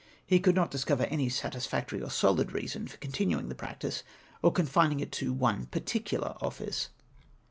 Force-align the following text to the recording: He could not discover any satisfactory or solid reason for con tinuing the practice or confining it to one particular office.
He 0.25 0.39
could 0.39 0.55
not 0.55 0.71
discover 0.71 1.03
any 1.03 1.29
satisfactory 1.29 2.01
or 2.01 2.09
solid 2.09 2.53
reason 2.53 2.87
for 2.87 2.97
con 2.97 3.11
tinuing 3.11 3.49
the 3.49 3.53
practice 3.53 4.01
or 4.41 4.51
confining 4.51 4.99
it 4.99 5.11
to 5.11 5.31
one 5.31 5.67
particular 5.67 6.33
office. 6.41 6.89